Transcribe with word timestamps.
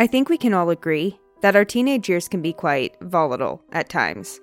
I 0.00 0.06
think 0.06 0.28
we 0.28 0.38
can 0.38 0.54
all 0.54 0.70
agree 0.70 1.18
that 1.40 1.56
our 1.56 1.64
teenage 1.64 2.08
years 2.08 2.28
can 2.28 2.40
be 2.40 2.52
quite 2.52 2.96
volatile 3.00 3.62
at 3.72 3.88
times. 3.88 4.40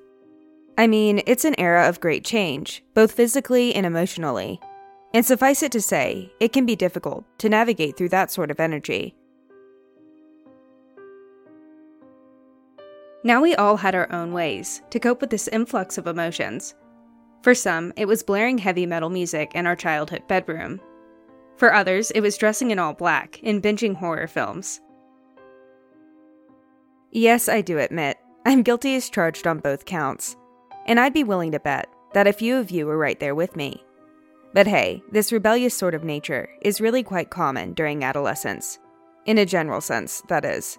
I 0.78 0.86
mean, 0.86 1.22
it's 1.26 1.46
an 1.46 1.58
era 1.58 1.88
of 1.88 2.02
great 2.02 2.26
change, 2.26 2.84
both 2.94 3.14
physically 3.14 3.74
and 3.74 3.86
emotionally. 3.86 4.60
And 5.14 5.26
suffice 5.26 5.64
it 5.64 5.72
to 5.72 5.82
say, 5.82 6.34
it 6.42 6.52
can 6.52 6.66
be 6.66 6.76
difficult 6.76 7.24
to 7.38 7.48
navigate 7.48 7.96
through 7.96 8.10
that 8.10 8.32
sort 8.32 8.52
of 8.52 8.60
energy. 8.60 9.16
Now 13.24 13.42
we 13.42 13.56
all 13.56 13.78
had 13.78 13.96
our 13.96 14.12
own 14.12 14.34
ways 14.34 14.82
to 14.90 15.00
cope 15.00 15.22
with 15.22 15.30
this 15.30 15.48
influx 15.48 15.98
of 15.98 16.06
emotions. 16.06 16.76
For 17.44 17.56
some, 17.56 17.94
it 17.96 18.10
was 18.10 18.24
blaring 18.24 18.58
heavy 18.58 18.86
metal 18.86 19.10
music 19.10 19.54
in 19.56 19.66
our 19.66 19.76
childhood 19.78 20.28
bedroom. 20.28 20.82
For 21.56 21.74
others, 21.74 22.12
it 22.12 22.20
was 22.20 22.38
dressing 22.38 22.72
in 22.72 22.80
all 22.80 22.94
black 22.94 23.40
and 23.42 23.64
binging 23.64 23.96
horror 23.96 24.28
films. 24.28 24.82
Yes, 27.18 27.48
I 27.48 27.62
do 27.62 27.80
admit, 27.80 28.18
I'm 28.46 28.62
guilty 28.62 28.94
as 28.98 29.10
charged 29.10 29.48
on 29.48 29.60
both 29.60 29.86
counts, 29.86 30.36
and 30.86 31.00
I'd 31.00 31.14
be 31.14 31.24
willing 31.24 31.54
to 31.54 31.62
bet 31.62 31.88
that 32.12 32.28
a 32.28 32.34
few 32.34 32.58
of 32.58 32.72
you 32.72 32.86
were 32.86 32.98
right 32.98 33.18
there 33.22 33.34
with 33.34 33.56
me. 33.56 33.86
But 34.54 34.68
hey, 34.68 35.02
this 35.14 35.32
rebellious 35.32 35.74
sort 35.74 35.96
of 35.96 36.04
nature 36.04 36.50
is 36.62 36.82
really 36.82 37.04
quite 37.04 37.30
common 37.30 37.72
during 37.72 38.04
adolescence. 38.04 38.80
In 39.26 39.38
a 39.38 39.46
general 39.46 39.80
sense, 39.80 40.24
that 40.28 40.44
is. 40.44 40.78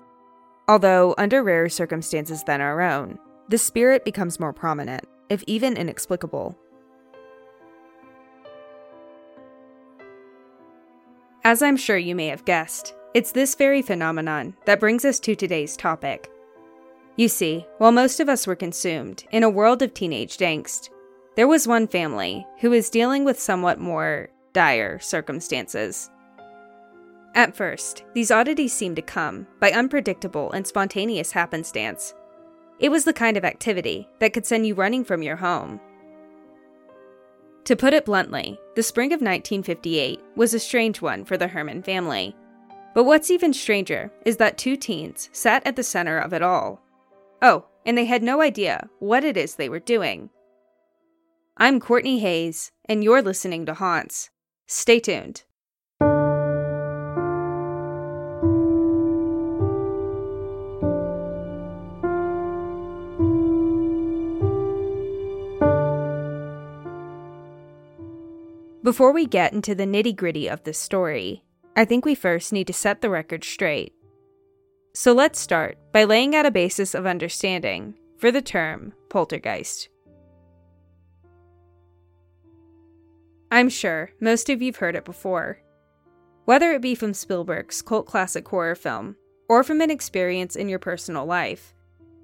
Although, 0.68 1.14
under 1.16 1.42
rarer 1.42 1.70
circumstances 1.70 2.44
than 2.44 2.60
our 2.60 2.82
own, 2.82 3.18
the 3.48 3.56
spirit 3.56 4.04
becomes 4.04 4.38
more 4.38 4.52
prominent, 4.52 5.06
if 5.30 5.42
even 5.46 5.74
inexplicable. 5.74 6.54
As 11.44 11.62
I'm 11.62 11.78
sure 11.78 11.96
you 11.96 12.14
may 12.14 12.26
have 12.26 12.44
guessed, 12.44 12.94
it's 13.16 13.32
this 13.32 13.54
very 13.54 13.80
phenomenon 13.80 14.54
that 14.66 14.78
brings 14.78 15.02
us 15.02 15.18
to 15.18 15.34
today's 15.34 15.74
topic. 15.74 16.30
You 17.16 17.28
see, 17.28 17.66
while 17.78 17.90
most 17.90 18.20
of 18.20 18.28
us 18.28 18.46
were 18.46 18.54
consumed 18.54 19.24
in 19.30 19.42
a 19.42 19.48
world 19.48 19.80
of 19.80 19.94
teenage 19.94 20.36
angst, 20.36 20.90
there 21.34 21.48
was 21.48 21.66
one 21.66 21.88
family 21.88 22.46
who 22.60 22.68
was 22.68 22.90
dealing 22.90 23.24
with 23.24 23.40
somewhat 23.40 23.80
more 23.80 24.28
dire 24.52 24.98
circumstances. 24.98 26.10
At 27.34 27.56
first, 27.56 28.04
these 28.12 28.30
oddities 28.30 28.74
seemed 28.74 28.96
to 28.96 29.02
come 29.02 29.46
by 29.60 29.70
unpredictable 29.70 30.52
and 30.52 30.66
spontaneous 30.66 31.32
happenstance. 31.32 32.12
It 32.80 32.90
was 32.90 33.04
the 33.04 33.14
kind 33.14 33.38
of 33.38 33.46
activity 33.46 34.10
that 34.18 34.34
could 34.34 34.44
send 34.44 34.66
you 34.66 34.74
running 34.74 35.06
from 35.06 35.22
your 35.22 35.36
home. 35.36 35.80
To 37.64 37.76
put 37.76 37.94
it 37.94 38.04
bluntly, 38.04 38.60
the 38.74 38.82
spring 38.82 39.14
of 39.14 39.22
1958 39.22 40.20
was 40.36 40.52
a 40.52 40.58
strange 40.58 41.00
one 41.00 41.24
for 41.24 41.38
the 41.38 41.48
Herman 41.48 41.82
family. 41.82 42.36
But 42.96 43.04
what's 43.04 43.30
even 43.30 43.52
stranger 43.52 44.10
is 44.24 44.38
that 44.38 44.56
two 44.56 44.74
teens 44.74 45.28
sat 45.30 45.66
at 45.66 45.76
the 45.76 45.82
center 45.82 46.18
of 46.18 46.32
it 46.32 46.40
all. 46.40 46.80
Oh, 47.42 47.66
and 47.84 47.98
they 47.98 48.06
had 48.06 48.22
no 48.22 48.40
idea 48.40 48.88
what 49.00 49.22
it 49.22 49.36
is 49.36 49.56
they 49.56 49.68
were 49.68 49.80
doing. 49.80 50.30
I'm 51.58 51.78
Courtney 51.78 52.20
Hayes, 52.20 52.72
and 52.86 53.04
you're 53.04 53.20
listening 53.20 53.66
to 53.66 53.74
Haunts. 53.74 54.30
Stay 54.66 54.98
tuned. 54.98 55.44
Before 68.82 69.12
we 69.12 69.26
get 69.26 69.52
into 69.52 69.74
the 69.74 69.84
nitty 69.84 70.16
gritty 70.16 70.48
of 70.48 70.64
this 70.64 70.78
story, 70.78 71.42
I 71.78 71.84
think 71.84 72.06
we 72.06 72.14
first 72.14 72.54
need 72.54 72.66
to 72.68 72.72
set 72.72 73.02
the 73.02 73.10
record 73.10 73.44
straight. 73.44 73.92
So 74.94 75.12
let's 75.12 75.38
start 75.38 75.76
by 75.92 76.04
laying 76.04 76.34
out 76.34 76.46
a 76.46 76.50
basis 76.50 76.94
of 76.94 77.04
understanding 77.04 77.94
for 78.16 78.32
the 78.32 78.40
term 78.40 78.94
poltergeist. 79.10 79.90
I'm 83.52 83.68
sure 83.68 84.10
most 84.20 84.48
of 84.48 84.62
you've 84.62 84.76
heard 84.76 84.96
it 84.96 85.04
before. 85.04 85.60
Whether 86.46 86.72
it 86.72 86.80
be 86.80 86.94
from 86.94 87.12
Spielberg's 87.12 87.82
cult 87.82 88.06
classic 88.06 88.48
horror 88.48 88.74
film 88.74 89.16
or 89.46 89.62
from 89.62 89.82
an 89.82 89.90
experience 89.90 90.56
in 90.56 90.70
your 90.70 90.78
personal 90.78 91.26
life, 91.26 91.74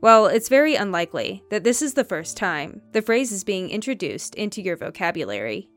well, 0.00 0.26
it's 0.26 0.48
very 0.48 0.76
unlikely 0.76 1.44
that 1.50 1.62
this 1.62 1.82
is 1.82 1.92
the 1.92 2.04
first 2.04 2.38
time 2.38 2.80
the 2.92 3.02
phrase 3.02 3.30
is 3.30 3.44
being 3.44 3.68
introduced 3.68 4.34
into 4.34 4.62
your 4.62 4.76
vocabulary. 4.76 5.68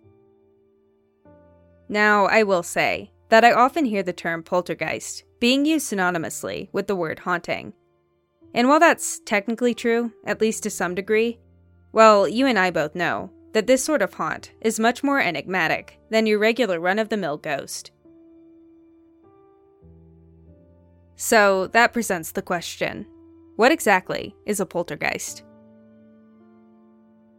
Now, 1.90 2.26
I 2.26 2.44
will 2.44 2.64
say 2.64 3.12
that 3.30 3.44
I 3.44 3.52
often 3.52 3.86
hear 3.86 4.04
the 4.04 4.14
term 4.14 4.44
poltergeist 4.44 5.24
being 5.40 5.66
used 5.66 5.92
synonymously 5.92 6.70
with 6.72 6.88
the 6.88 6.96
word 6.96 7.20
haunting. 7.20 7.74
And 8.54 8.70
while 8.70 8.80
that's 8.80 9.20
technically 9.26 9.74
true, 9.74 10.14
at 10.26 10.42
least 10.42 10.64
to 10.64 10.70
some 10.70 10.96
degree, 10.96 11.40
well, 11.92 12.28
you 12.28 12.46
and 12.46 12.58
I 12.58 12.72
both 12.72 12.96
know 12.96 13.32
that 13.54 13.68
this 13.68 13.84
sort 13.84 14.02
of 14.02 14.14
haunt 14.14 14.52
is 14.62 14.80
much 14.80 15.04
more 15.04 15.20
enigmatic 15.20 16.00
than 16.10 16.26
your 16.26 16.40
regular 16.40 16.80
run 16.80 17.00
of 17.00 17.10
the 17.10 17.18
mill 17.18 17.38
ghost. 17.38 17.92
So, 21.16 21.68
that 21.68 21.94
presents 21.94 22.32
the 22.32 22.42
question 22.42 23.06
what 23.56 23.72
exactly 23.72 24.36
is 24.46 24.60
a 24.60 24.66
poltergeist? 24.66 25.44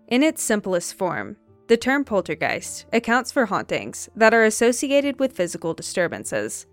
In 0.08 0.22
its 0.22 0.42
simplest 0.42 0.94
form, 0.94 1.36
the 1.68 1.76
term 1.76 2.04
poltergeist 2.04 2.86
accounts 2.92 3.32
for 3.32 3.46
hauntings 3.46 4.08
that 4.14 4.32
are 4.32 4.44
associated 4.44 5.18
with 5.18 5.32
physical 5.32 5.74
disturbances. 5.74 6.66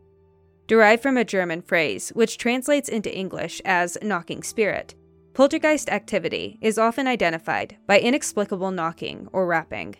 Derived 0.67 1.01
from 1.01 1.17
a 1.17 1.25
German 1.25 1.61
phrase 1.61 2.09
which 2.09 2.37
translates 2.37 2.89
into 2.89 3.15
English 3.15 3.61
as 3.65 3.97
knocking 4.01 4.43
spirit, 4.43 4.95
poltergeist 5.33 5.89
activity 5.89 6.59
is 6.61 6.77
often 6.77 7.07
identified 7.07 7.77
by 7.87 7.99
inexplicable 7.99 8.71
knocking 8.71 9.27
or 9.33 9.47
rapping. 9.47 9.95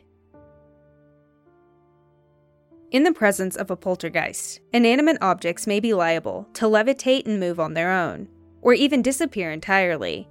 In 2.92 3.04
the 3.04 3.12
presence 3.12 3.56
of 3.56 3.72
a 3.72 3.76
poltergeist, 3.76 4.62
inanimate 4.72 5.18
objects 5.20 5.66
may 5.66 5.80
be 5.80 5.96
liable 5.96 6.48
to 6.54 6.66
levitate 6.66 7.26
and 7.26 7.40
move 7.40 7.60
on 7.60 7.74
their 7.74 7.92
own, 7.92 8.30
or 8.62 8.76
even 8.76 9.02
disappear 9.02 9.52
entirely, 9.52 10.30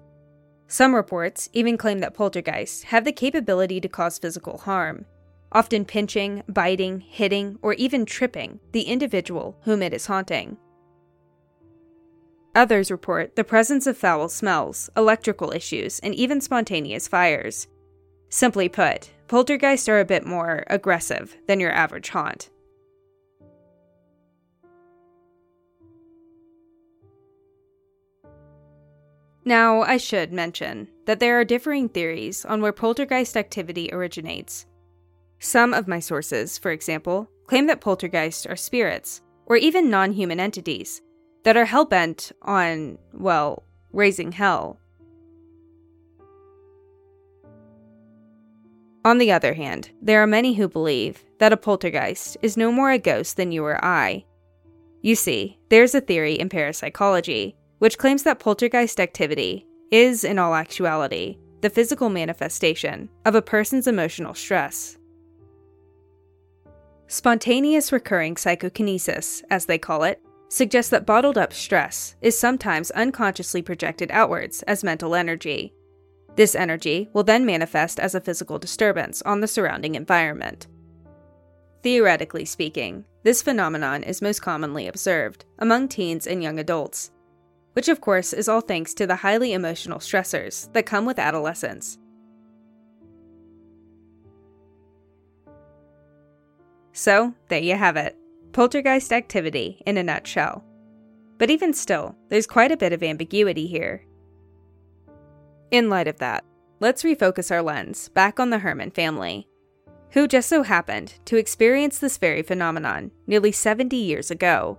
some 0.72 0.94
reports 0.94 1.50
even 1.52 1.76
claim 1.76 1.98
that 1.98 2.14
poltergeists 2.14 2.84
have 2.84 3.04
the 3.04 3.12
capability 3.12 3.78
to 3.78 3.90
cause 3.90 4.16
physical 4.16 4.56
harm, 4.56 5.04
often 5.52 5.84
pinching, 5.84 6.42
biting, 6.48 7.00
hitting, 7.00 7.58
or 7.60 7.74
even 7.74 8.06
tripping 8.06 8.58
the 8.72 8.84
individual 8.84 9.54
whom 9.64 9.82
it 9.82 9.92
is 9.92 10.06
haunting. 10.06 10.56
Others 12.54 12.90
report 12.90 13.36
the 13.36 13.44
presence 13.44 13.86
of 13.86 13.98
foul 13.98 14.30
smells, 14.30 14.88
electrical 14.96 15.52
issues, 15.52 15.98
and 15.98 16.14
even 16.14 16.40
spontaneous 16.40 17.06
fires. 17.06 17.66
Simply 18.30 18.70
put, 18.70 19.10
poltergeists 19.28 19.90
are 19.90 20.00
a 20.00 20.06
bit 20.06 20.24
more 20.24 20.64
aggressive 20.68 21.36
than 21.46 21.60
your 21.60 21.72
average 21.72 22.08
haunt. 22.08 22.48
Now, 29.44 29.82
I 29.82 29.96
should 29.96 30.32
mention 30.32 30.88
that 31.06 31.18
there 31.18 31.38
are 31.40 31.44
differing 31.44 31.88
theories 31.88 32.44
on 32.44 32.62
where 32.62 32.72
poltergeist 32.72 33.36
activity 33.36 33.90
originates. 33.92 34.66
Some 35.40 35.74
of 35.74 35.88
my 35.88 35.98
sources, 35.98 36.58
for 36.58 36.70
example, 36.70 37.28
claim 37.46 37.66
that 37.66 37.80
poltergeists 37.80 38.46
are 38.46 38.54
spirits, 38.54 39.20
or 39.46 39.56
even 39.56 39.90
non 39.90 40.12
human 40.12 40.38
entities, 40.38 41.02
that 41.42 41.56
are 41.56 41.64
hell 41.64 41.84
bent 41.84 42.30
on, 42.42 42.98
well, 43.12 43.64
raising 43.92 44.30
hell. 44.30 44.78
On 49.04 49.18
the 49.18 49.32
other 49.32 49.54
hand, 49.54 49.90
there 50.00 50.22
are 50.22 50.28
many 50.28 50.54
who 50.54 50.68
believe 50.68 51.24
that 51.38 51.52
a 51.52 51.56
poltergeist 51.56 52.36
is 52.40 52.56
no 52.56 52.70
more 52.70 52.92
a 52.92 52.98
ghost 52.98 53.36
than 53.36 53.50
you 53.50 53.64
or 53.64 53.84
I. 53.84 54.24
You 55.00 55.16
see, 55.16 55.58
there's 55.68 55.96
a 55.96 56.00
theory 56.00 56.34
in 56.34 56.48
parapsychology 56.48 57.56
which 57.82 57.98
claims 57.98 58.22
that 58.22 58.38
poltergeist 58.38 59.00
activity 59.00 59.66
is, 59.90 60.22
in 60.22 60.38
all 60.38 60.54
actuality, 60.54 61.36
the 61.62 61.68
physical 61.68 62.08
manifestation 62.08 63.08
of 63.24 63.34
a 63.34 63.42
person's 63.42 63.88
emotional 63.88 64.34
stress. 64.34 64.98
Spontaneous 67.08 67.90
recurring 67.90 68.36
psychokinesis, 68.36 69.42
as 69.50 69.66
they 69.66 69.78
call 69.78 70.04
it, 70.04 70.22
suggests 70.48 70.92
that 70.92 71.04
bottled 71.04 71.36
up 71.36 71.52
stress 71.52 72.14
is 72.20 72.38
sometimes 72.38 72.92
unconsciously 72.92 73.62
projected 73.62 74.12
outwards 74.12 74.62
as 74.62 74.84
mental 74.84 75.16
energy. 75.16 75.74
This 76.36 76.54
energy 76.54 77.08
will 77.12 77.24
then 77.24 77.44
manifest 77.44 77.98
as 77.98 78.14
a 78.14 78.20
physical 78.20 78.60
disturbance 78.60 79.22
on 79.22 79.40
the 79.40 79.48
surrounding 79.48 79.96
environment. 79.96 80.68
Theoretically 81.82 82.44
speaking, 82.44 83.06
this 83.24 83.42
phenomenon 83.42 84.04
is 84.04 84.22
most 84.22 84.40
commonly 84.40 84.86
observed 84.86 85.46
among 85.58 85.88
teens 85.88 86.28
and 86.28 86.44
young 86.44 86.60
adults, 86.60 87.10
which 87.72 87.88
of 87.88 88.00
course 88.00 88.32
is 88.32 88.48
all 88.48 88.60
thanks 88.60 88.94
to 88.94 89.06
the 89.06 89.16
highly 89.16 89.52
emotional 89.52 89.98
stressors 89.98 90.72
that 90.72 90.86
come 90.86 91.04
with 91.04 91.18
adolescence. 91.18 91.98
So, 96.92 97.34
there 97.48 97.62
you 97.62 97.74
have 97.74 97.96
it 97.96 98.16
poltergeist 98.52 99.12
activity 99.12 99.82
in 99.86 99.96
a 99.96 100.02
nutshell. 100.02 100.64
but 101.38 101.50
even 101.50 101.72
still, 101.72 102.14
there's 102.28 102.46
quite 102.46 102.70
a 102.70 102.76
bit 102.76 102.92
of 102.92 103.02
ambiguity 103.02 103.66
here. 103.66 104.06
In 105.72 105.88
light 105.88 106.06
of 106.06 106.18
that, 106.18 106.44
let's 106.78 107.02
refocus 107.02 107.50
our 107.50 107.62
lens 107.62 108.10
back 108.10 108.38
on 108.38 108.50
the 108.50 108.58
Herman 108.58 108.92
family, 108.92 109.48
who 110.10 110.28
just 110.28 110.48
so 110.48 110.62
happened 110.62 111.14
to 111.24 111.36
experience 111.38 111.98
this 111.98 112.18
very 112.18 112.42
phenomenon 112.42 113.10
nearly 113.26 113.50
70 113.50 113.96
years 113.96 114.30
ago. 114.30 114.78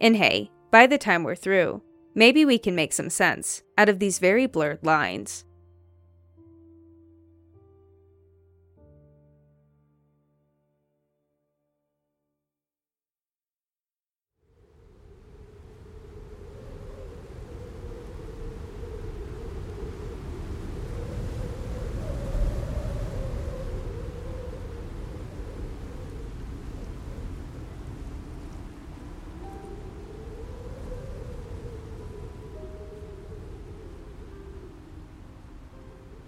And 0.00 0.16
hey, 0.16 0.50
by 0.70 0.86
the 0.86 0.98
time 0.98 1.22
we're 1.22 1.36
through, 1.36 1.80
maybe 2.16 2.44
we 2.44 2.58
can 2.58 2.74
make 2.74 2.92
some 2.92 3.10
sense 3.10 3.62
out 3.78 3.88
of 3.88 4.00
these 4.00 4.18
very 4.18 4.46
blurred 4.46 4.84
lines. 4.84 5.45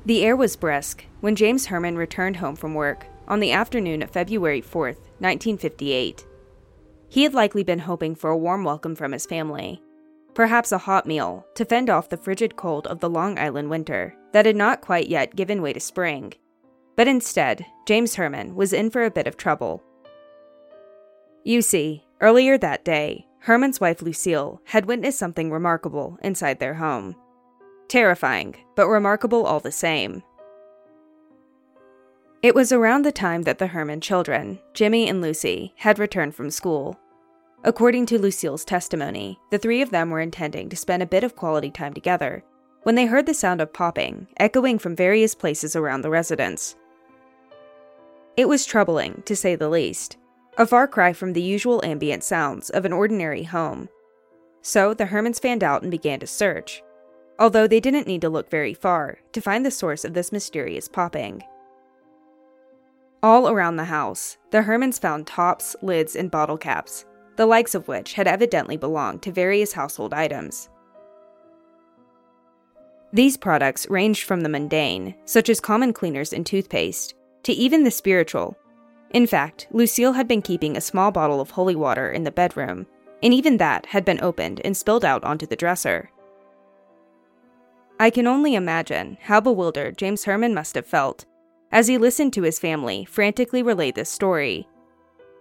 The 0.09 0.25
air 0.25 0.37
was 0.37 0.57
brisk 0.57 1.05
when 1.21 1.37
James 1.37 1.67
Herman 1.67 1.99
returned 1.99 2.37
home 2.37 2.57
from 2.57 2.73
work 2.73 3.05
on 3.29 3.41
the 3.41 3.53
afternoon 3.53 4.03
of 4.03 4.11
February 4.11 4.63
4, 4.63 4.87
1958. 4.87 6.27
He 7.11 7.25
had 7.25 7.35
likely 7.35 7.63
been 7.63 7.81
hoping 7.81 8.15
for 8.15 8.31
a 8.31 8.37
warm 8.39 8.65
welcome 8.65 8.97
from 8.97 9.13
his 9.13 9.27
family, 9.27 9.83
perhaps 10.33 10.73
a 10.73 10.79
hot 10.79 11.05
meal 11.05 11.47
to 11.57 11.67
fend 11.67 11.91
off 11.91 12.09
the 12.09 12.17
frigid 12.17 12.57
cold 12.57 12.87
of 12.87 13.01
the 13.01 13.11
Long 13.11 13.39
Island 13.39 13.69
winter 13.69 14.17
that 14.33 14.47
had 14.47 14.57
not 14.57 14.81
quite 14.81 15.09
yet 15.09 15.37
given 15.37 15.61
way 15.61 15.75
to 15.75 15.81
spring. 15.81 16.33
But 16.97 17.07
instead, 17.07 17.67
James 17.87 18.15
Herman 18.15 18.55
was 18.55 18.73
in 18.73 18.89
for 18.89 19.05
a 19.05 19.11
bit 19.11 19.27
of 19.27 19.37
trouble. 19.37 19.83
You 21.45 21.61
see, 21.61 22.07
earlier 22.23 22.57
that 22.57 22.83
day, 22.83 23.27
Herman's 23.41 23.79
wife 23.79 24.01
Lucille 24.01 24.63
had 24.65 24.87
witnessed 24.87 25.19
something 25.19 25.51
remarkable 25.51 26.17
inside 26.23 26.61
their 26.61 26.77
home. 26.77 27.15
Terrifying, 27.89 28.55
but 28.77 28.87
remarkable 28.87 29.47
all 29.47 29.61
the 29.61 29.73
same. 29.73 30.23
It 32.43 32.55
was 32.55 32.71
around 32.71 33.05
the 33.05 33.13
time 33.13 33.43
that 33.43 33.59
the 33.59 33.69
Herman 33.69 34.01
children, 34.01 34.61
Jimmy 34.75 35.09
and 35.09 35.21
Lucy, 35.21 35.73
had 35.77 35.99
returned 35.99 36.35
from 36.35 36.51
school. 36.51 36.99
According 37.65 38.07
to 38.07 38.19
Lucille's 38.19 38.65
testimony, 38.65 39.41
the 39.51 39.59
three 39.59 39.83
of 39.83 39.91
them 39.91 40.11
were 40.11 40.21
intending 40.21 40.69
to 40.69 40.77
spend 40.77 41.03
a 41.03 41.07
bit 41.07 41.25
of 41.25 41.35
quality 41.35 41.71
time 41.71 41.95
together 41.95 42.45
when 42.85 42.95
they 42.95 43.07
heard 43.07 43.27
the 43.27 43.35
sound 43.35 43.61
of 43.61 43.73
popping 43.73 44.29
echoing 44.37 44.79
from 44.79 44.95
various 44.95 45.35
places 45.35 45.75
around 45.75 46.03
the 46.03 46.11
residence. 46.11 46.77
It 48.37 48.49
was 48.49 48.65
troubling, 48.65 49.23
to 49.25 49.35
say 49.35 49.57
the 49.57 49.69
least, 49.69 50.17
a 50.57 50.67
far 50.67 50.87
cry 50.87 51.13
from 51.13 51.33
the 51.33 51.43
usual 51.43 51.85
ambient 51.85 52.23
sounds 52.23 52.71
of 52.71 52.85
an 52.85 52.93
ordinary 52.93 53.43
home. 53.43 53.89
So 54.63 54.95
the 54.95 55.07
Hermans 55.07 55.41
fanned 55.41 55.65
out 55.65 55.83
and 55.83 55.91
began 55.91 56.21
to 56.21 56.27
search, 56.27 56.83
although 57.39 57.67
they 57.67 57.81
didn't 57.81 58.07
need 58.07 58.21
to 58.21 58.29
look 58.29 58.51
very 58.51 58.75
far 58.75 59.19
to 59.33 59.41
find 59.41 59.65
the 59.65 59.71
source 59.71 60.05
of 60.05 60.15
this 60.15 60.33
mysterious 60.33 60.89
popping. 60.89 61.43
All 63.23 63.49
around 63.49 63.77
the 63.77 63.85
house, 63.85 64.37
the 64.51 64.63
Hermans 64.63 65.01
found 65.01 65.27
tops, 65.27 65.75
lids, 65.83 66.15
and 66.15 66.31
bottle 66.31 66.59
caps, 66.59 67.05
the 67.37 67.47
likes 67.47 67.75
of 67.75 67.89
which 67.89 68.15
had 68.15 68.29
evidently 68.29 68.77
belonged 68.77 69.23
to 69.23 69.33
various 69.33 69.73
household 69.73 70.15
items. 70.15 70.69
These 73.13 73.37
products 73.37 73.89
ranged 73.89 74.25
from 74.25 74.43
the 74.43 74.49
mundane, 74.49 75.15
such 75.25 75.49
as 75.49 75.61
common 75.61 75.93
cleaners 75.93 76.33
and 76.33 76.45
toothpaste, 76.45 77.15
to 77.45 77.53
even 77.53 77.85
the 77.85 77.91
spiritual. 77.91 78.57
In 79.11 79.27
fact, 79.27 79.67
Lucille 79.73 80.13
had 80.13 80.29
been 80.29 80.43
keeping 80.43 80.77
a 80.77 80.83
small 80.83 81.11
bottle 81.11 81.41
of 81.41 81.51
holy 81.51 81.75
water 81.75 82.11
in 82.11 82.25
the 82.25 82.31
bedroom, 82.31 82.87
and 83.23 83.33
even 83.33 83.57
that 83.57 83.87
had 83.87 84.05
been 84.05 84.23
opened 84.23 84.61
and 84.65 84.77
spilled 84.77 85.05
out 85.05 85.25
onto 85.25 85.47
the 85.47 85.57
dresser. 85.57 86.11
I 88.01 88.11
can 88.11 88.27
only 88.27 88.55
imagine 88.55 89.19
how 89.23 89.41
bewildered 89.41 89.99
James 89.99 90.25
Herman 90.25 90.55
must 90.55 90.77
have 90.77 90.87
felt 90.87 91.25
as 91.73 91.89
he 91.89 91.99
listened 91.99 92.33
to 92.33 92.43
his 92.43 92.59
family 92.59 93.05
frantically 93.05 93.63
relay 93.63 93.91
this 93.91 94.09
story. 94.09 94.69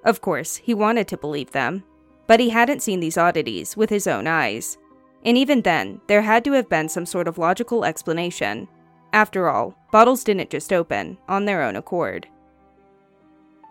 Of 0.04 0.22
course, 0.22 0.58
he 0.58 0.74
wanted 0.74 1.08
to 1.10 1.18
believe 1.18 1.52
them, 1.52 1.84
but 2.26 2.40
he 2.40 2.50
hadn't 2.50 2.82
seen 2.82 3.00
these 3.00 3.18
oddities 3.18 3.78
with 3.78 3.90
his 3.90 4.08
own 4.08 4.28
eyes. 4.28 4.78
And 5.24 5.38
even 5.38 5.62
then, 5.62 6.02
there 6.08 6.22
had 6.22 6.44
to 6.46 6.52
have 6.54 6.70
been 6.70 6.90
some 6.90 7.06
sort 7.06 7.28
of 7.28 7.38
logical 7.38 7.86
explanation. 7.86 8.68
After 9.14 9.50
all, 9.50 9.78
bottles 9.92 10.24
didn't 10.24 10.50
just 10.50 10.74
open 10.74 11.18
on 11.28 11.46
their 11.46 11.64
own 11.64 11.76
accord. 11.76 12.28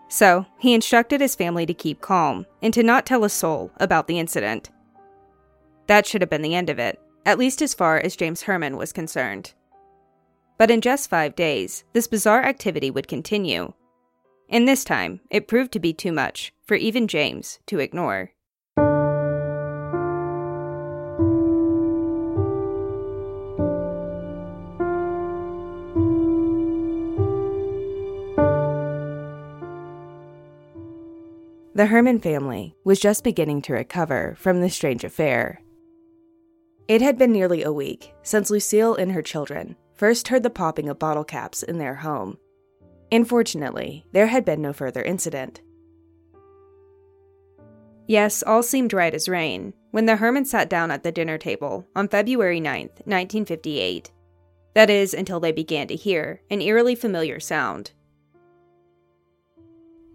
So, 0.09 0.45
he 0.57 0.73
instructed 0.73 1.19
his 1.19 1.35
family 1.35 1.65
to 1.65 1.73
keep 1.73 2.01
calm 2.01 2.45
and 2.61 2.73
to 2.73 2.83
not 2.83 3.05
tell 3.05 3.23
a 3.23 3.29
soul 3.29 3.71
about 3.77 4.07
the 4.07 4.19
incident. 4.19 4.69
That 5.87 6.05
should 6.05 6.21
have 6.21 6.29
been 6.29 6.41
the 6.41 6.55
end 6.55 6.69
of 6.69 6.79
it, 6.79 6.99
at 7.27 7.37
least 7.37 7.61
as 7.61 7.73
far 7.73 7.97
as 7.99 8.15
James 8.15 8.43
Herman 8.43 8.77
was 8.77 8.93
concerned. 8.93 9.53
But 10.57 10.71
in 10.71 10.79
just 10.79 11.09
five 11.09 11.35
days, 11.35 11.83
this 11.91 12.07
bizarre 12.07 12.41
activity 12.41 12.89
would 12.89 13.09
continue. 13.09 13.73
And 14.47 14.65
this 14.65 14.85
time, 14.85 15.19
it 15.29 15.49
proved 15.49 15.73
to 15.73 15.79
be 15.79 15.91
too 15.91 16.13
much 16.13 16.53
for 16.65 16.75
even 16.75 17.05
James 17.05 17.59
to 17.67 17.79
ignore. 17.79 18.31
The 31.75 31.87
Herman 31.87 32.21
family 32.21 32.73
was 32.85 33.01
just 33.01 33.25
beginning 33.25 33.61
to 33.63 33.73
recover 33.73 34.35
from 34.39 34.61
this 34.61 34.73
strange 34.73 35.03
affair 35.03 35.61
it 36.87 37.01
had 37.01 37.17
been 37.17 37.31
nearly 37.31 37.63
a 37.63 37.71
week 37.71 38.13
since 38.23 38.49
Lucille 38.49 38.95
and 38.95 39.11
her 39.11 39.21
children 39.21 39.75
first 39.93 40.29
heard 40.29 40.43
the 40.43 40.49
popping 40.49 40.87
of 40.87 40.99
bottle 40.99 41.23
caps 41.23 41.63
in 41.63 41.77
their 41.77 41.95
home. 41.95 42.37
Unfortunately, 43.11 44.05
there 44.11 44.27
had 44.27 44.45
been 44.45 44.61
no 44.61 44.73
further 44.73 45.01
incident. 45.01 45.61
Yes, 48.07 48.41
all 48.41 48.63
seemed 48.63 48.93
right 48.93 49.13
as 49.13 49.27
rain 49.27 49.73
when 49.91 50.05
the 50.05 50.15
Hermans 50.15 50.47
sat 50.47 50.69
down 50.69 50.91
at 50.91 51.03
the 51.03 51.11
dinner 51.11 51.37
table 51.37 51.85
on 51.95 52.07
February 52.07 52.61
9th, 52.61 53.01
1958. 53.05 54.11
That 54.75 54.89
is, 54.89 55.13
until 55.13 55.39
they 55.39 55.51
began 55.51 55.87
to 55.87 55.95
hear 55.95 56.41
an 56.49 56.61
eerily 56.61 56.95
familiar 56.95 57.39
sound. 57.39 57.91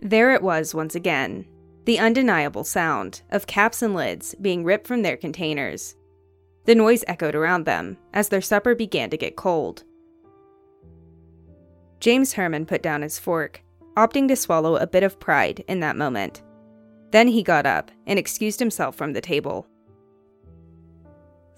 There 0.01 0.33
it 0.33 0.43
was 0.43 0.75
once 0.75 0.95
again 0.95 1.47
the 1.85 1.99
undeniable 1.99 2.65
sound 2.65 3.23
of 3.31 3.47
caps 3.47 3.83
and 3.83 3.95
lids 3.95 4.35
being 4.41 4.65
ripped 4.65 4.87
from 4.87 5.03
their 5.03 5.17
containers 5.17 5.97
the 6.65 6.75
noise 6.75 7.05
echoed 7.07 7.35
around 7.35 7.65
them 7.65 7.97
as 8.13 8.29
their 8.29 8.41
supper 8.41 8.75
began 8.75 9.11
to 9.11 9.17
get 9.17 9.37
cold. 9.37 9.85
James 12.01 12.33
Herman 12.33 12.67
put 12.67 12.83
down 12.83 13.03
his 13.03 13.19
fork, 13.19 13.63
opting 13.97 14.29
to 14.29 14.37
swallow 14.37 14.77
a 14.77 14.87
bit 14.87 15.03
of 15.03 15.21
pride 15.21 15.65
in 15.69 15.81
that 15.81 15.97
moment. 15.97 16.43
Then 17.11 17.29
he 17.29 17.43
got 17.43 17.67
up 17.67 17.91
and 18.07 18.19
excused 18.19 18.59
himself 18.59 18.97
from 18.97 19.13
the 19.13 19.21
table. 19.21 19.67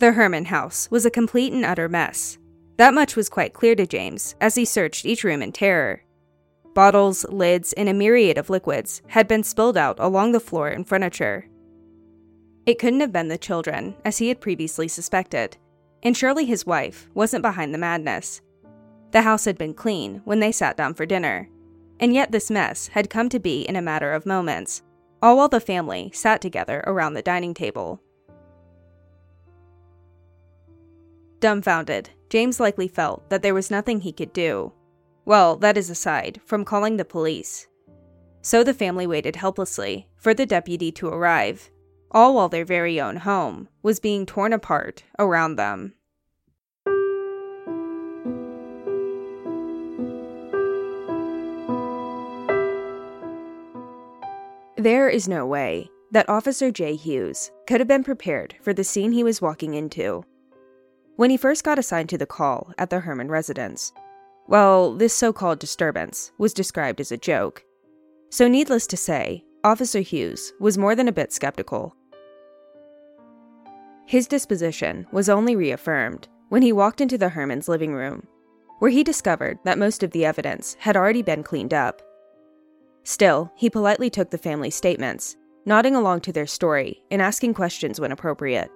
The 0.00 0.12
Herman 0.12 0.46
house 0.46 0.90
was 0.90 1.06
a 1.06 1.10
complete 1.10 1.52
and 1.52 1.64
utter 1.64 1.88
mess. 1.88 2.38
That 2.76 2.92
much 2.92 3.14
was 3.14 3.28
quite 3.28 3.54
clear 3.54 3.76
to 3.76 3.86
James 3.86 4.34
as 4.40 4.56
he 4.56 4.64
searched 4.64 5.06
each 5.06 5.22
room 5.22 5.42
in 5.42 5.52
terror. 5.52 6.02
Bottles, 6.74 7.24
lids, 7.28 7.72
and 7.74 7.88
a 7.88 7.94
myriad 7.94 8.36
of 8.36 8.50
liquids 8.50 9.00
had 9.06 9.28
been 9.28 9.44
spilled 9.44 9.76
out 9.76 9.96
along 10.00 10.32
the 10.32 10.40
floor 10.40 10.68
and 10.68 10.86
furniture. 10.86 11.48
It 12.66 12.78
couldn't 12.78 13.00
have 13.00 13.12
been 13.12 13.28
the 13.28 13.36
children, 13.36 13.94
as 14.04 14.18
he 14.18 14.28
had 14.28 14.40
previously 14.40 14.88
suspected, 14.88 15.58
and 16.02 16.16
surely 16.16 16.46
his 16.46 16.64
wife 16.64 17.08
wasn't 17.12 17.42
behind 17.42 17.74
the 17.74 17.78
madness. 17.78 18.40
The 19.10 19.22
house 19.22 19.44
had 19.44 19.58
been 19.58 19.74
clean 19.74 20.22
when 20.24 20.40
they 20.40 20.50
sat 20.50 20.76
down 20.76 20.94
for 20.94 21.04
dinner, 21.04 21.48
and 22.00 22.14
yet 22.14 22.32
this 22.32 22.50
mess 22.50 22.88
had 22.88 23.10
come 23.10 23.28
to 23.28 23.38
be 23.38 23.62
in 23.62 23.76
a 23.76 23.82
matter 23.82 24.12
of 24.12 24.24
moments, 24.24 24.82
all 25.20 25.36
while 25.36 25.48
the 25.48 25.60
family 25.60 26.10
sat 26.14 26.40
together 26.40 26.82
around 26.86 27.14
the 27.14 27.22
dining 27.22 27.52
table. 27.52 28.00
Dumbfounded, 31.40 32.10
James 32.30 32.58
likely 32.58 32.88
felt 32.88 33.28
that 33.28 33.42
there 33.42 33.54
was 33.54 33.70
nothing 33.70 34.00
he 34.00 34.12
could 34.12 34.32
do. 34.32 34.72
Well, 35.26 35.56
that 35.56 35.76
is 35.76 35.90
aside 35.90 36.40
from 36.46 36.64
calling 36.64 36.96
the 36.96 37.04
police. 37.04 37.68
So 38.40 38.64
the 38.64 38.74
family 38.74 39.06
waited 39.06 39.36
helplessly 39.36 40.08
for 40.16 40.32
the 40.32 40.46
deputy 40.46 40.90
to 40.92 41.08
arrive 41.08 41.70
all 42.14 42.34
while 42.36 42.48
their 42.48 42.64
very 42.64 43.00
own 43.00 43.16
home 43.16 43.68
was 43.82 43.98
being 43.98 44.24
torn 44.24 44.52
apart 44.52 45.02
around 45.18 45.56
them. 45.56 45.92
There 54.76 55.08
is 55.08 55.26
no 55.26 55.46
way 55.46 55.90
that 56.12 56.28
Officer 56.28 56.70
Jay 56.70 56.94
Hughes 56.94 57.50
could 57.66 57.80
have 57.80 57.88
been 57.88 58.04
prepared 58.04 58.54
for 58.62 58.72
the 58.72 58.84
scene 58.84 59.12
he 59.12 59.24
was 59.24 59.42
walking 59.42 59.74
into. 59.74 60.24
When 61.16 61.30
he 61.30 61.36
first 61.36 61.64
got 61.64 61.78
assigned 61.78 62.10
to 62.10 62.18
the 62.18 62.26
call 62.26 62.72
at 62.78 62.90
the 62.90 63.00
Herman 63.00 63.28
residence, 63.28 63.92
well, 64.46 64.92
this 64.94 65.14
so 65.14 65.32
called 65.32 65.58
disturbance 65.58 66.32
was 66.38 66.52
described 66.52 67.00
as 67.00 67.10
a 67.10 67.16
joke. 67.16 67.64
So, 68.30 68.46
needless 68.46 68.86
to 68.88 68.96
say, 68.96 69.42
Officer 69.64 70.00
Hughes 70.00 70.52
was 70.60 70.76
more 70.76 70.94
than 70.94 71.08
a 71.08 71.12
bit 71.12 71.32
skeptical. 71.32 71.96
His 74.06 74.26
disposition 74.26 75.06
was 75.12 75.28
only 75.28 75.56
reaffirmed 75.56 76.28
when 76.48 76.62
he 76.62 76.72
walked 76.72 77.00
into 77.00 77.18
the 77.18 77.30
Hermans' 77.30 77.68
living 77.68 77.94
room, 77.94 78.26
where 78.78 78.90
he 78.90 79.02
discovered 79.02 79.58
that 79.64 79.78
most 79.78 80.02
of 80.02 80.10
the 80.10 80.24
evidence 80.24 80.76
had 80.80 80.96
already 80.96 81.22
been 81.22 81.42
cleaned 81.42 81.72
up. 81.72 82.02
Still, 83.02 83.50
he 83.56 83.70
politely 83.70 84.10
took 84.10 84.30
the 84.30 84.38
family's 84.38 84.74
statements, 84.74 85.36
nodding 85.64 85.94
along 85.94 86.20
to 86.22 86.32
their 86.32 86.46
story 86.46 87.02
and 87.10 87.22
asking 87.22 87.54
questions 87.54 88.00
when 88.00 88.12
appropriate. 88.12 88.70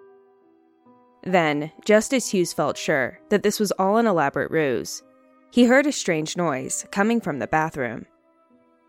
Then, 1.24 1.72
just 1.84 2.14
as 2.14 2.28
Hughes 2.28 2.52
felt 2.52 2.78
sure 2.78 3.20
that 3.28 3.42
this 3.42 3.60
was 3.60 3.72
all 3.72 3.96
an 3.96 4.06
elaborate 4.06 4.50
ruse, 4.50 5.02
he 5.50 5.64
heard 5.64 5.86
a 5.86 5.92
strange 5.92 6.36
noise 6.36 6.86
coming 6.90 7.20
from 7.20 7.38
the 7.38 7.46
bathroom. 7.46 8.06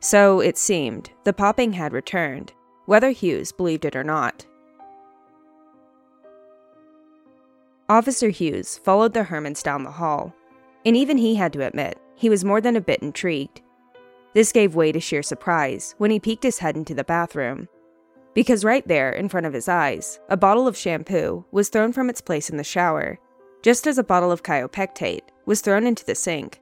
So, 0.01 0.39
it 0.39 0.57
seemed, 0.57 1.09
the 1.25 1.33
popping 1.33 1.73
had 1.73 1.91
returned, 1.91 2.53
whether 2.85 3.09
Hughes 3.09 3.51
believed 3.51 3.83
it 3.85 3.95
or 3.95 4.03
not. 4.03 4.45
Officer 7.89 8.29
Hughes 8.29 8.77
followed 8.77 9.15
the 9.15 9.23
Hermans 9.23 9.63
down 9.63 9.83
the 9.83 9.89
hall, 9.89 10.35
and 10.85 10.95
even 10.95 11.17
he 11.17 11.33
had 11.33 11.51
to 11.53 11.65
admit 11.65 11.97
he 12.15 12.29
was 12.29 12.45
more 12.45 12.61
than 12.61 12.75
a 12.75 12.81
bit 12.81 13.01
intrigued. 13.01 13.61
This 14.35 14.51
gave 14.51 14.75
way 14.75 14.91
to 14.91 14.99
sheer 14.99 15.23
surprise 15.23 15.95
when 15.97 16.11
he 16.11 16.19
peeked 16.19 16.43
his 16.43 16.59
head 16.59 16.75
into 16.77 16.93
the 16.93 17.03
bathroom. 17.03 17.67
Because 18.35 18.63
right 18.63 18.87
there, 18.87 19.11
in 19.11 19.27
front 19.27 19.47
of 19.47 19.53
his 19.53 19.67
eyes, 19.67 20.19
a 20.29 20.37
bottle 20.37 20.67
of 20.67 20.77
shampoo 20.77 21.45
was 21.51 21.69
thrown 21.69 21.91
from 21.91 22.11
its 22.11 22.21
place 22.21 22.47
in 22.47 22.57
the 22.57 22.63
shower, 22.63 23.17
just 23.63 23.87
as 23.87 23.97
a 23.97 24.03
bottle 24.03 24.31
of 24.31 24.43
Kaopectate 24.43 25.23
was 25.47 25.61
thrown 25.61 25.87
into 25.87 26.05
the 26.05 26.13
sink. 26.13 26.61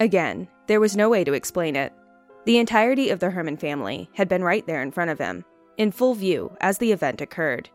Again, 0.00 0.48
there 0.68 0.80
was 0.80 0.96
no 0.96 1.10
way 1.10 1.22
to 1.22 1.34
explain 1.34 1.76
it. 1.76 1.92
The 2.46 2.56
entirety 2.56 3.10
of 3.10 3.20
the 3.20 3.30
Herman 3.30 3.58
family 3.58 4.08
had 4.14 4.28
been 4.28 4.42
right 4.42 4.66
there 4.66 4.82
in 4.82 4.90
front 4.90 5.10
of 5.10 5.18
him, 5.18 5.44
in 5.76 5.92
full 5.92 6.14
view 6.14 6.56
as 6.62 6.78
the 6.78 6.92
event 6.92 7.20
occurred. 7.20 7.68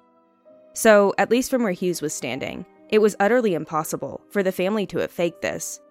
So, 0.77 1.11
at 1.17 1.31
least 1.31 1.49
from 1.49 1.63
where 1.63 1.71
Hughes 1.71 2.03
was 2.03 2.13
standing, 2.13 2.63
it 2.89 2.99
was 2.99 3.15
utterly 3.19 3.55
impossible 3.55 4.21
for 4.29 4.43
the 4.43 4.51
family 4.51 4.85
to 4.85 4.99
have 4.99 5.09
faked 5.09 5.41
this. 5.41 5.81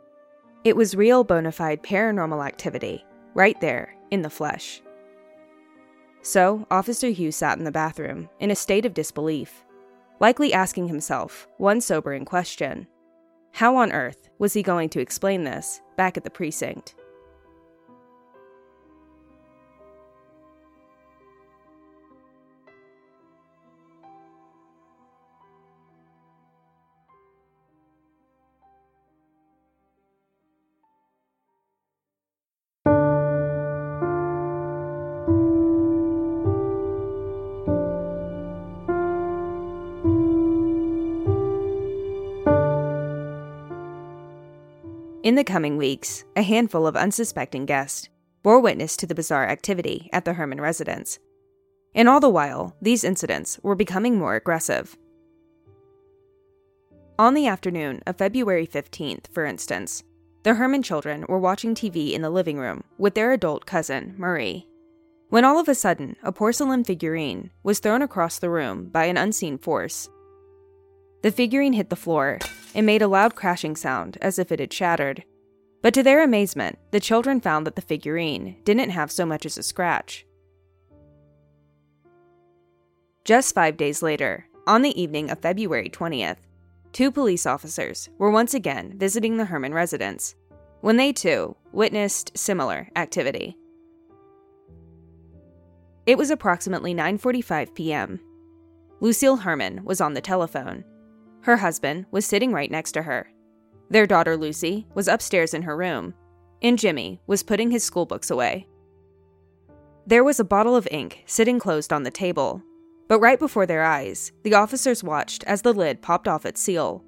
It 0.62 0.76
was 0.76 0.94
real 0.94 1.24
bona 1.24 1.50
fide 1.50 1.82
paranormal 1.82 2.46
activity, 2.46 3.04
right 3.34 3.60
there, 3.60 3.96
in 4.12 4.22
the 4.22 4.30
flesh. 4.30 4.80
So, 6.22 6.68
Officer 6.70 7.08
Hughes 7.08 7.34
sat 7.34 7.58
in 7.58 7.64
the 7.64 7.72
bathroom, 7.72 8.28
in 8.38 8.52
a 8.52 8.54
state 8.54 8.86
of 8.86 8.94
disbelief, 8.94 9.64
likely 10.20 10.52
asking 10.52 10.86
himself 10.86 11.48
one 11.58 11.80
sobering 11.80 12.24
question 12.24 12.86
How 13.54 13.74
on 13.74 13.90
earth 13.90 14.28
was 14.38 14.52
he 14.52 14.62
going 14.62 14.88
to 14.90 15.00
explain 15.00 15.42
this 15.42 15.80
back 15.96 16.16
at 16.16 16.22
the 16.22 16.30
precinct? 16.30 16.94
In 45.26 45.34
the 45.34 45.42
coming 45.42 45.76
weeks, 45.76 46.24
a 46.36 46.42
handful 46.42 46.86
of 46.86 46.94
unsuspecting 46.94 47.66
guests 47.66 48.08
bore 48.44 48.60
witness 48.60 48.96
to 48.98 49.08
the 49.08 49.14
bizarre 49.16 49.48
activity 49.48 50.08
at 50.12 50.24
the 50.24 50.34
Herman 50.34 50.60
residence. 50.60 51.18
And 51.96 52.08
all 52.08 52.20
the 52.20 52.28
while, 52.28 52.76
these 52.80 53.02
incidents 53.02 53.58
were 53.60 53.74
becoming 53.74 54.16
more 54.16 54.36
aggressive. 54.36 54.96
On 57.18 57.34
the 57.34 57.48
afternoon 57.48 58.02
of 58.06 58.18
February 58.18 58.68
15th, 58.68 59.26
for 59.32 59.44
instance, 59.44 60.04
the 60.44 60.54
Herman 60.54 60.84
children 60.84 61.24
were 61.28 61.40
watching 61.40 61.74
TV 61.74 62.12
in 62.12 62.22
the 62.22 62.30
living 62.30 62.58
room 62.58 62.84
with 62.96 63.16
their 63.16 63.32
adult 63.32 63.66
cousin, 63.66 64.14
Murray, 64.16 64.68
when 65.30 65.44
all 65.44 65.58
of 65.58 65.68
a 65.68 65.74
sudden 65.74 66.14
a 66.22 66.30
porcelain 66.30 66.84
figurine 66.84 67.50
was 67.64 67.80
thrown 67.80 68.00
across 68.00 68.38
the 68.38 68.48
room 68.48 68.90
by 68.90 69.06
an 69.06 69.16
unseen 69.16 69.58
force. 69.58 70.08
The 71.22 71.32
figurine 71.32 71.72
hit 71.72 71.90
the 71.90 71.96
floor 71.96 72.38
and 72.74 72.86
made 72.86 73.02
a 73.02 73.08
loud 73.08 73.34
crashing 73.34 73.74
sound 73.74 74.18
as 74.20 74.38
if 74.38 74.52
it 74.52 74.60
had 74.60 74.72
shattered. 74.72 75.24
But 75.82 75.94
to 75.94 76.02
their 76.02 76.22
amazement, 76.22 76.78
the 76.90 77.00
children 77.00 77.40
found 77.40 77.66
that 77.66 77.74
the 77.76 77.82
figurine 77.82 78.56
didn't 78.64 78.90
have 78.90 79.10
so 79.10 79.24
much 79.24 79.46
as 79.46 79.56
a 79.56 79.62
scratch. 79.62 80.26
Just 83.24 83.54
five 83.54 83.76
days 83.76 84.02
later, 84.02 84.46
on 84.66 84.82
the 84.82 85.00
evening 85.00 85.30
of 85.30 85.40
February 85.40 85.88
20th, 85.88 86.38
two 86.92 87.10
police 87.10 87.46
officers 87.46 88.08
were 88.18 88.30
once 88.30 88.54
again 88.54 88.94
visiting 88.96 89.36
the 89.36 89.46
Herman 89.46 89.74
residence 89.74 90.34
when 90.80 90.96
they 90.96 91.12
too 91.12 91.56
witnessed 91.72 92.36
similar 92.36 92.88
activity. 92.94 93.56
It 96.06 96.18
was 96.18 96.30
approximately 96.30 96.94
9:45 96.94 97.74
p.m. 97.74 98.20
Lucille 99.00 99.36
Herman 99.38 99.84
was 99.84 100.00
on 100.00 100.14
the 100.14 100.20
telephone 100.20 100.84
her 101.42 101.56
husband 101.56 102.06
was 102.10 102.26
sitting 102.26 102.52
right 102.52 102.70
next 102.70 102.92
to 102.92 103.02
her. 103.02 103.28
Their 103.90 104.06
daughter 104.06 104.36
Lucy 104.36 104.86
was 104.94 105.08
upstairs 105.08 105.54
in 105.54 105.62
her 105.62 105.76
room, 105.76 106.14
and 106.62 106.78
Jimmy 106.78 107.20
was 107.26 107.42
putting 107.42 107.70
his 107.70 107.88
schoolbooks 107.88 108.30
away. 108.30 108.66
There 110.06 110.24
was 110.24 110.40
a 110.40 110.44
bottle 110.44 110.76
of 110.76 110.88
ink 110.90 111.22
sitting 111.26 111.58
closed 111.58 111.92
on 111.92 112.02
the 112.02 112.10
table, 112.10 112.62
but 113.08 113.20
right 113.20 113.38
before 113.38 113.66
their 113.66 113.84
eyes, 113.84 114.32
the 114.42 114.54
officers 114.54 115.04
watched 115.04 115.44
as 115.44 115.62
the 115.62 115.72
lid 115.72 116.02
popped 116.02 116.28
off 116.28 116.46
its 116.46 116.60
seal. 116.60 117.04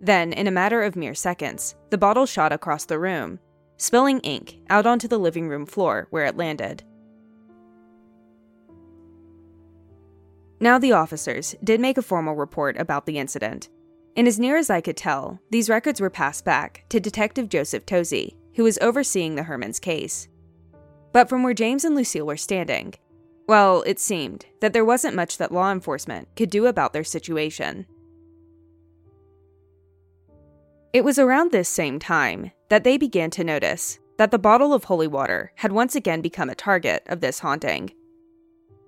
Then, 0.00 0.32
in 0.32 0.46
a 0.46 0.52
matter 0.52 0.82
of 0.82 0.96
mere 0.96 1.14
seconds, 1.14 1.74
the 1.90 1.98
bottle 1.98 2.26
shot 2.26 2.52
across 2.52 2.84
the 2.84 2.98
room, 2.98 3.38
spilling 3.76 4.20
ink 4.20 4.58
out 4.68 4.86
onto 4.86 5.08
the 5.08 5.18
living 5.18 5.48
room 5.48 5.66
floor 5.66 6.06
where 6.10 6.26
it 6.26 6.36
landed. 6.36 6.84
Now, 10.58 10.78
the 10.78 10.92
officers 10.92 11.54
did 11.62 11.80
make 11.80 11.98
a 11.98 12.02
formal 12.02 12.34
report 12.34 12.78
about 12.78 13.06
the 13.06 13.18
incident, 13.18 13.68
and 14.16 14.26
as 14.26 14.38
near 14.38 14.56
as 14.56 14.70
I 14.70 14.80
could 14.80 14.96
tell, 14.96 15.38
these 15.50 15.68
records 15.68 16.00
were 16.00 16.08
passed 16.08 16.44
back 16.44 16.84
to 16.88 16.98
Detective 16.98 17.50
Joseph 17.50 17.84
Tozzi, 17.84 18.34
who 18.54 18.64
was 18.64 18.78
overseeing 18.78 19.34
the 19.34 19.42
Hermans 19.42 19.80
case. 19.80 20.28
But 21.12 21.28
from 21.28 21.42
where 21.42 21.54
James 21.54 21.84
and 21.84 21.94
Lucille 21.94 22.26
were 22.26 22.38
standing, 22.38 22.94
well, 23.46 23.82
it 23.86 24.00
seemed 24.00 24.46
that 24.60 24.72
there 24.72 24.84
wasn't 24.84 25.14
much 25.14 25.38
that 25.38 25.52
law 25.52 25.70
enforcement 25.70 26.28
could 26.36 26.50
do 26.50 26.66
about 26.66 26.92
their 26.92 27.04
situation. 27.04 27.86
It 30.92 31.04
was 31.04 31.18
around 31.18 31.52
this 31.52 31.68
same 31.68 31.98
time 31.98 32.52
that 32.70 32.82
they 32.82 32.96
began 32.96 33.30
to 33.32 33.44
notice 33.44 33.98
that 34.16 34.30
the 34.30 34.38
bottle 34.38 34.72
of 34.72 34.84
holy 34.84 35.06
water 35.06 35.52
had 35.56 35.70
once 35.70 35.94
again 35.94 36.22
become 36.22 36.48
a 36.48 36.54
target 36.54 37.02
of 37.06 37.20
this 37.20 37.40
haunting. 37.40 37.92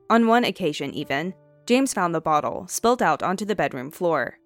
On 0.08 0.26
one 0.26 0.44
occasion, 0.44 0.94
even, 0.94 1.34
James 1.68 1.92
found 1.92 2.14
the 2.14 2.20
bottle 2.22 2.66
spilt 2.66 3.02
out 3.02 3.22
onto 3.22 3.44
the 3.44 3.54
bedroom 3.54 3.90
floor, 3.90 4.38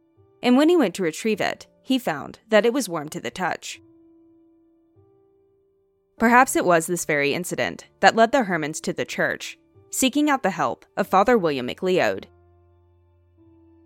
and 0.42 0.56
when 0.56 0.68
he 0.68 0.76
went 0.76 0.92
to 0.96 1.04
retrieve 1.04 1.40
it, 1.40 1.68
he 1.80 1.96
found 1.96 2.40
that 2.48 2.66
it 2.66 2.72
was 2.72 2.88
warm 2.88 3.08
to 3.10 3.20
the 3.20 3.30
touch. 3.30 3.80
Perhaps 6.18 6.56
it 6.56 6.64
was 6.64 6.88
this 6.88 7.04
very 7.04 7.32
incident 7.32 7.86
that 8.00 8.16
led 8.16 8.32
the 8.32 8.42
Hermans 8.42 8.80
to 8.80 8.92
the 8.92 9.04
church, 9.04 9.56
seeking 9.92 10.28
out 10.28 10.42
the 10.42 10.50
help 10.50 10.84
of 10.96 11.06
Father 11.06 11.38
William 11.38 11.68
McLeod. 11.68 12.24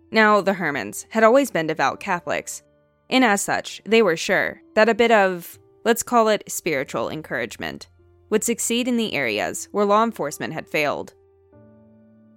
Now, 0.09 0.41
the 0.41 0.53
Hermans 0.53 1.05
had 1.09 1.23
always 1.23 1.51
been 1.51 1.67
devout 1.67 1.99
Catholics, 1.99 2.63
and 3.07 3.23
as 3.23 3.43
such, 3.43 3.83
they 3.85 4.01
were 4.01 4.17
sure 4.17 4.63
that 4.73 4.89
a 4.89 4.95
bit 4.95 5.11
of, 5.11 5.59
let's 5.85 6.01
call 6.01 6.27
it 6.27 6.51
spiritual 6.51 7.11
encouragement, 7.11 7.87
would 8.31 8.43
succeed 8.43 8.87
in 8.87 8.97
the 8.97 9.13
areas 9.13 9.69
where 9.71 9.85
law 9.85 10.03
enforcement 10.03 10.53
had 10.53 10.67
failed. 10.67 11.13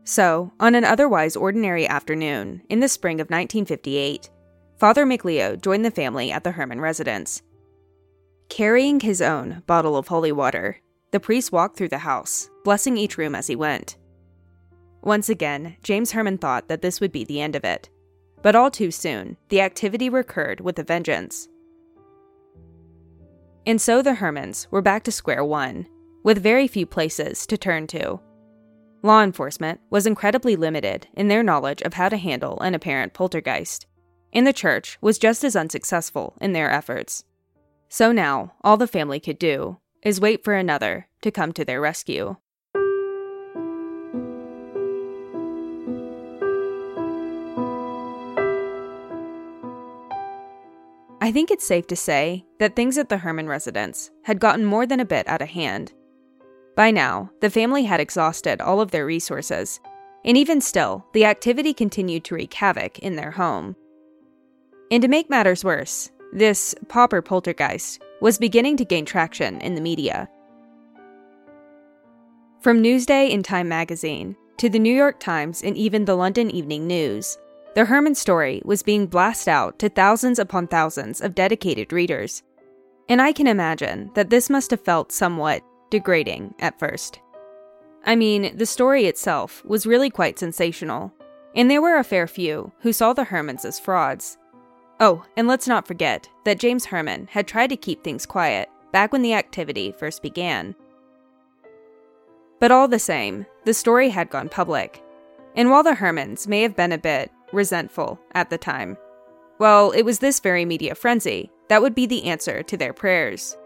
So, 0.05 0.53
on 0.59 0.75
an 0.75 0.85
otherwise 0.85 1.37
ordinary 1.37 1.87
afternoon 1.87 2.63
in 2.69 2.81
the 2.81 2.89
spring 2.89 3.21
of 3.21 3.27
1958, 3.27 4.31
Father 4.79 5.05
McLeod 5.05 5.63
joined 5.63 5.85
the 5.85 5.91
family 5.91 6.33
at 6.33 6.43
the 6.43 6.53
Herman 6.53 6.81
residence. 6.81 7.43
Carrying 8.49 9.01
his 9.01 9.21
own 9.21 9.63
bottle 9.67 9.97
of 9.97 10.09
holy 10.09 10.33
water, 10.33 10.81
the 11.13 11.21
priest 11.21 11.53
walked 11.53 11.77
through 11.77 11.89
the 11.89 11.99
house, 11.99 12.49
blessing 12.65 12.97
each 12.97 13.19
room 13.19 13.35
as 13.35 13.47
he 13.47 13.57
went. 13.57 13.97
Once 15.03 15.29
again, 15.29 15.77
James 15.83 16.13
Herman 16.13 16.39
thought 16.39 16.69
that 16.69 16.83
this 16.83 17.01
would 17.01 17.13
be 17.13 17.25
the 17.25 17.41
end 17.41 17.57
of 17.57 17.65
it. 17.65 17.89
But 18.43 18.57
all 18.57 18.71
too 18.71 18.91
soon, 18.91 19.37
the 19.49 19.61
activity 19.61 20.09
recurred 20.09 20.61
with 20.61 20.79
a 20.79 20.83
vengeance. 20.83 21.49
And 23.67 23.81
so 23.81 24.03
the 24.03 24.15
Hermans 24.15 24.67
were 24.71 24.83
back 24.83 25.05
to 25.05 25.13
square 25.13 25.45
one, 25.45 25.87
with 26.23 26.43
very 26.43 26.67
few 26.67 26.87
places 26.87 27.47
to 27.47 27.59
turn 27.59 27.87
to. 27.89 28.21
Law 29.03 29.23
enforcement 29.23 29.81
was 29.91 30.07
incredibly 30.07 30.57
limited 30.57 31.07
in 31.15 31.29
their 31.29 31.43
knowledge 31.43 31.83
of 31.83 31.95
how 31.95 32.09
to 32.09 32.17
handle 32.17 32.61
an 32.61 32.75
apparent 32.75 33.15
poltergeist, 33.15 33.87
and 34.33 34.47
the 34.47 34.53
church 34.53 34.99
was 35.01 35.19
just 35.19 35.43
as 35.45 35.57
unsuccessful 35.57 36.37
in 36.41 36.53
their 36.53 36.71
efforts. 36.71 37.25
So 37.89 38.13
now, 38.13 38.55
all 38.63 38.77
the 38.77 38.87
family 38.87 39.21
could 39.21 39.39
do 39.39 39.79
is 40.03 40.21
wait 40.21 40.45
for 40.45 40.55
another 40.55 41.09
to 41.23 41.31
come 41.31 41.53
to 41.53 41.65
their 41.65 41.81
rescue. 41.81 42.37
I 51.23 51.33
think 51.33 51.51
it's 51.51 51.67
safe 51.67 51.87
to 51.89 51.97
say 51.97 52.45
that 52.59 52.75
things 52.75 52.99
at 52.99 53.09
the 53.09 53.19
Herman 53.19 53.47
residence 53.47 54.11
had 54.25 54.41
gotten 54.41 54.65
more 54.65 54.87
than 54.87 55.01
a 55.01 55.05
bit 55.05 55.29
out 55.29 55.43
of 55.43 55.49
hand. 55.51 55.93
By 56.81 56.91
now, 56.91 57.31
the 57.41 57.51
family 57.51 57.85
had 57.85 58.01
exhausted 58.01 58.63
all 58.63 58.81
of 58.81 58.91
their 58.91 59.05
resources, 59.05 59.81
and 60.25 60.35
even 60.35 60.63
still, 60.63 61.05
the 61.13 61.27
activity 61.27 61.75
continued 61.75 62.25
to 62.25 62.35
wreak 62.35 62.55
havoc 62.55 62.99
in 63.01 63.17
their 63.17 63.33
home. 63.33 63.77
And 64.91 65.03
to 65.03 65.09
make 65.09 65.29
matters 65.29 65.63
worse, 65.63 66.11
this 66.33 66.75
Popper 66.89 67.21
poltergeist 67.21 68.01
was 68.23 68.39
beginning 68.39 68.79
to 68.79 68.87
gain 68.87 69.05
traction 69.05 69.61
in 69.61 69.75
the 69.75 69.83
media. 69.83 70.31
From 72.63 72.83
Newsday 72.83 73.31
and 73.31 73.45
Time 73.45 73.69
magazine 73.69 74.35
to 74.57 74.71
the 74.71 74.79
New 74.79 74.97
York 74.97 75.21
Times 75.21 75.63
and 75.63 75.77
even 75.77 76.07
the 76.07 76.17
London 76.17 76.51
Evening 76.51 76.87
News, 76.87 77.37
the 77.75 77.85
Herman 77.85 78.15
story 78.15 78.63
was 78.65 78.83
being 78.83 79.07
blasted 79.07 79.51
out 79.51 79.79
to 79.81 79.91
thousands 79.91 80.39
upon 80.39 80.67
thousands 80.67 81.21
of 81.21 81.35
dedicated 81.35 81.93
readers. 81.93 82.43
And 83.07 83.21
I 83.21 83.33
can 83.33 83.47
imagine 83.47 84.13
that 84.15 84.31
this 84.31 84.49
must 84.49 84.71
have 84.71 84.81
felt 84.81 85.13
somewhat 85.13 85.63
degrading 85.91 86.55
at 86.59 86.79
first. 86.79 87.21
I 88.05 88.17
mean, 88.17 88.57
the 88.57 88.67
story 88.67 89.07
itself 89.07 89.63
was 89.65 89.87
really 89.87 90.09
quite 90.09 90.39
sensational, 90.39 91.13
and 91.55 91.71
there 91.71 91.83
were 91.83 91.99
a 91.99 92.05
fair 92.05 92.27
few 92.27 92.73
who 92.81 92.93
saw 92.93 93.13
the 93.13 93.25
Hermans 93.25 93.65
as 93.65 93.79
frauds. 93.79 94.39
Oh, 95.01 95.25
and 95.37 95.49
let's 95.49 95.69
not 95.69 95.87
forget 95.87 96.29
that 96.45 96.59
James 96.59 96.87
Herman 96.87 97.29
had 97.31 97.47
tried 97.47 97.69
to 97.69 97.77
keep 97.77 98.03
things 98.03 98.27
quiet 98.27 98.69
back 98.93 99.13
when 99.13 99.23
the 99.23 99.35
activity 99.35 99.93
first 99.93 100.23
began. 100.23 100.75
But 102.59 102.71
all 102.71 102.89
the 102.89 102.99
same, 102.99 103.47
the 103.65 103.75
story 103.75 104.11
had 104.11 104.31
gone 104.31 104.49
public. 104.49 105.03
And 105.57 105.71
while 105.71 105.83
the 105.83 105.95
Hermans 105.95 106.47
may 106.47 106.63
have 106.63 106.77
been 106.77 106.93
a 106.93 106.99
bit 106.99 107.31
resentful 107.53 108.21
at 108.33 108.51
the 108.51 108.59
time, 108.59 108.97
well, 109.59 109.91
it 109.91 110.03
was 110.03 110.19
this 110.19 110.41
very 110.41 110.65
media 110.65 110.95
frenzy 110.95 111.51
that 111.69 111.83
would 111.83 111.95
be 111.95 112.07
the 112.07 112.25
answer 112.25 112.63
to 112.63 112.77
their 112.77 112.93
prayers. 112.93 113.57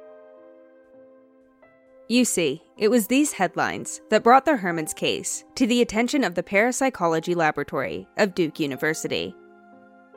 You 2.09 2.27
see, 2.27 2.63
it 2.77 2.89
was 2.89 3.07
these 3.07 3.33
headlines 3.33 4.03
that 4.11 4.23
brought 4.23 4.45
the 4.45 4.53
Hermans 4.53 4.95
case 4.95 5.45
to 5.55 5.67
the 5.67 5.81
attention 5.81 6.23
of 6.23 6.35
the 6.35 6.43
Parapsychology 6.43 7.35
Laboratory 7.35 8.07
of 8.19 8.35
Duke 8.35 8.61
University. 8.61 9.35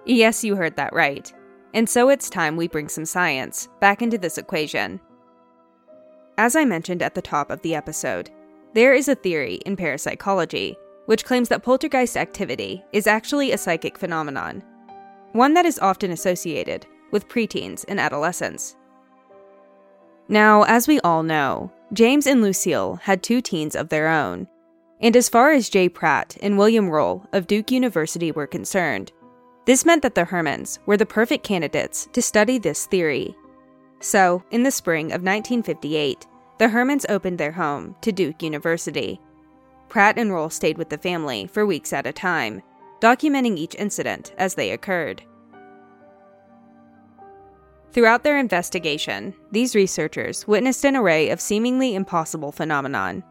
Yes, 0.05 0.43
you 0.43 0.57
heard 0.57 0.75
that 0.75 0.93
right. 0.93 1.31
And 1.73 1.89
so 1.89 2.09
it's 2.09 2.29
time 2.29 2.57
we 2.57 2.67
bring 2.67 2.89
some 2.89 3.05
science 3.05 3.69
back 3.79 4.01
into 4.01 4.17
this 4.17 4.37
equation. 4.37 4.99
As 6.37 6.57
I 6.57 6.65
mentioned 6.65 7.01
at 7.01 7.15
the 7.15 7.21
top 7.21 7.49
of 7.49 7.61
the 7.61 7.73
episode, 7.73 8.31
there 8.73 8.93
is 8.93 9.07
a 9.07 9.15
theory 9.15 9.55
in 9.65 9.77
parapsychology 9.77 10.75
which 11.05 11.23
claims 11.23 11.47
that 11.47 11.63
poltergeist 11.63 12.17
activity 12.17 12.83
is 12.91 13.07
actually 13.07 13.53
a 13.53 13.57
psychic 13.57 13.97
phenomenon, 13.97 14.61
one 15.31 15.53
that 15.53 15.65
is 15.65 15.79
often 15.79 16.11
associated 16.11 16.85
with 17.11 17.29
preteens 17.29 17.85
and 17.87 17.97
adolescents. 17.97 18.75
Now, 20.27 20.63
as 20.63 20.87
we 20.87 20.99
all 20.99 21.23
know, 21.23 21.71
James 21.93 22.27
and 22.27 22.41
Lucille 22.41 22.95
had 23.03 23.23
two 23.23 23.41
teens 23.41 23.75
of 23.75 23.89
their 23.89 24.07
own, 24.07 24.47
and 24.99 25.15
as 25.15 25.29
far 25.29 25.51
as 25.51 25.69
Jay 25.69 25.87
Pratt 25.87 26.35
and 26.41 26.57
William 26.57 26.89
Roll 26.89 27.25
of 27.31 27.47
Duke 27.47 27.71
University 27.71 28.31
were 28.31 28.47
concerned, 28.47 29.11
this 29.65 29.85
meant 29.85 30.01
that 30.01 30.15
the 30.15 30.25
Hermans 30.25 30.79
were 30.85 30.97
the 30.97 31.05
perfect 31.05 31.43
candidates 31.43 32.07
to 32.13 32.21
study 32.21 32.57
this 32.57 32.85
theory. 32.85 33.35
So, 33.99 34.43
in 34.51 34.63
the 34.63 34.71
spring 34.71 35.07
of 35.07 35.23
1958, 35.23 36.25
the 36.57 36.67
Hermans 36.67 37.05
opened 37.09 37.37
their 37.37 37.51
home 37.51 37.95
to 38.01 38.11
Duke 38.11 38.41
University. 38.41 39.19
Pratt 39.89 40.17
and 40.17 40.31
Roll 40.31 40.49
stayed 40.49 40.77
with 40.77 40.89
the 40.89 40.97
family 40.97 41.47
for 41.47 41.65
weeks 41.65 41.93
at 41.93 42.07
a 42.07 42.13
time, 42.13 42.61
documenting 42.99 43.57
each 43.57 43.75
incident 43.75 44.33
as 44.37 44.55
they 44.55 44.71
occurred. 44.71 45.23
Throughout 47.91 48.23
their 48.23 48.37
investigation, 48.37 49.33
these 49.51 49.75
researchers 49.75 50.47
witnessed 50.47 50.85
an 50.85 50.95
array 50.95 51.29
of 51.29 51.41
seemingly 51.41 51.95
impossible 51.95 52.51
phenomenon. 52.51 53.23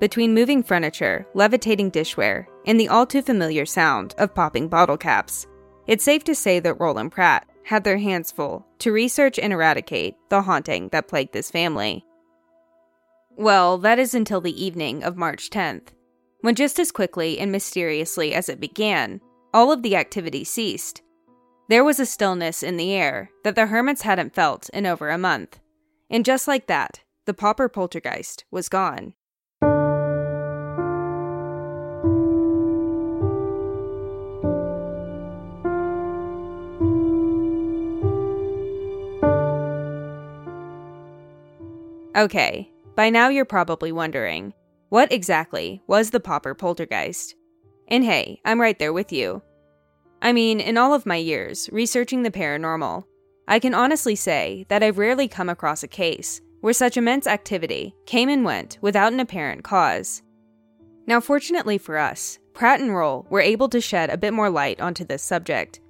Between 0.00 0.34
moving 0.34 0.62
furniture, 0.62 1.26
levitating 1.34 1.90
dishware, 1.90 2.46
and 2.66 2.78
the 2.78 2.88
all 2.88 3.06
too 3.06 3.22
familiar 3.22 3.64
sound 3.64 4.14
of 4.18 4.34
popping 4.34 4.68
bottle 4.68 4.98
caps, 4.98 5.46
it's 5.86 6.04
safe 6.04 6.24
to 6.24 6.34
say 6.34 6.60
that 6.60 6.78
Roll 6.78 6.98
and 6.98 7.10
Pratt 7.10 7.48
had 7.64 7.84
their 7.84 7.98
hands 7.98 8.30
full 8.30 8.66
to 8.78 8.92
research 8.92 9.38
and 9.38 9.52
eradicate 9.52 10.16
the 10.28 10.42
haunting 10.42 10.88
that 10.90 11.08
plagued 11.08 11.32
this 11.32 11.50
family. 11.50 12.04
Well, 13.36 13.78
that 13.78 13.98
is 13.98 14.14
until 14.14 14.40
the 14.40 14.62
evening 14.62 15.02
of 15.02 15.16
March 15.16 15.50
10th, 15.50 15.88
when 16.40 16.54
just 16.54 16.78
as 16.78 16.92
quickly 16.92 17.38
and 17.38 17.50
mysteriously 17.50 18.34
as 18.34 18.48
it 18.48 18.60
began, 18.60 19.20
all 19.54 19.72
of 19.72 19.82
the 19.82 19.96
activity 19.96 20.44
ceased. 20.44 21.02
There 21.68 21.82
was 21.82 21.98
a 21.98 22.06
stillness 22.06 22.62
in 22.62 22.76
the 22.76 22.92
air 22.92 23.32
that 23.42 23.56
the 23.56 23.62
Hermans 23.66 24.02
hadn't 24.02 24.36
felt 24.36 24.68
in 24.70 24.86
over 24.86 25.10
a 25.10 25.18
month. 25.18 25.58
And 26.08 26.24
just 26.24 26.46
like 26.46 26.68
that, 26.68 27.00
the 27.24 27.34
Popper 27.34 27.68
poltergeist 27.68 28.44
was 28.52 28.68
gone. 28.68 29.14
Okay, 42.16 42.70
by 42.94 43.10
now 43.10 43.28
you're 43.28 43.44
probably 43.44 43.90
wondering 43.90 44.54
what 44.88 45.12
exactly 45.12 45.82
was 45.88 46.10
the 46.10 46.20
Popper 46.20 46.54
poltergeist? 46.54 47.34
And 47.88 48.04
hey, 48.04 48.40
I'm 48.44 48.60
right 48.60 48.78
there 48.78 48.92
with 48.92 49.12
you. 49.12 49.42
I 50.22 50.32
mean, 50.32 50.60
in 50.60 50.76
all 50.76 50.94
of 50.94 51.06
my 51.06 51.16
years 51.16 51.68
researching 51.72 52.22
the 52.22 52.30
paranormal, 52.30 53.04
I 53.48 53.58
can 53.58 53.74
honestly 53.74 54.16
say 54.16 54.66
that 54.68 54.82
I've 54.82 54.98
rarely 54.98 55.28
come 55.28 55.48
across 55.48 55.82
a 55.82 55.88
case 55.88 56.40
where 56.60 56.72
such 56.72 56.96
immense 56.96 57.26
activity 57.26 57.94
came 58.06 58.28
and 58.28 58.44
went 58.44 58.78
without 58.80 59.12
an 59.12 59.20
apparent 59.20 59.62
cause. 59.62 60.22
Now, 61.06 61.20
fortunately 61.20 61.78
for 61.78 61.96
us, 61.96 62.38
Pratt 62.54 62.80
and 62.80 62.94
Roll 62.94 63.26
were 63.30 63.40
able 63.40 63.68
to 63.68 63.80
shed 63.80 64.10
a 64.10 64.16
bit 64.16 64.32
more 64.32 64.50
light 64.50 64.80
onto 64.80 65.04
this 65.04 65.22
subject. 65.22 65.80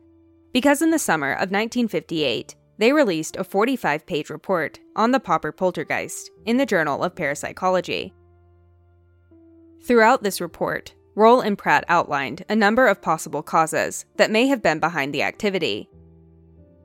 Because 0.52 0.82
in 0.82 0.90
the 0.90 0.98
summer 0.98 1.32
of 1.32 1.50
1958, 1.50 2.54
they 2.78 2.92
released 2.92 3.36
a 3.36 3.44
45 3.44 4.04
page 4.04 4.28
report 4.28 4.78
on 4.96 5.12
the 5.12 5.20
Popper 5.20 5.52
poltergeist 5.52 6.30
in 6.44 6.56
the 6.56 6.66
Journal 6.66 7.02
of 7.02 7.14
Parapsychology. 7.14 8.12
Throughout 9.84 10.22
this 10.22 10.40
report, 10.40 10.94
Roll 11.16 11.40
and 11.40 11.56
Pratt 11.56 11.84
outlined 11.88 12.44
a 12.46 12.54
number 12.54 12.86
of 12.86 13.00
possible 13.00 13.42
causes 13.42 14.04
that 14.16 14.30
may 14.30 14.46
have 14.48 14.62
been 14.62 14.78
behind 14.78 15.14
the 15.14 15.22
activity. 15.22 15.88